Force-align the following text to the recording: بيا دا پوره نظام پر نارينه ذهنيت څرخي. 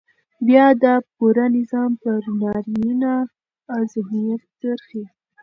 بيا 0.47 0.65
دا 0.83 0.93
پوره 1.15 1.45
نظام 1.57 1.91
پر 2.01 2.21
نارينه 2.41 3.13
ذهنيت 3.93 4.41
څرخي. 4.59 5.03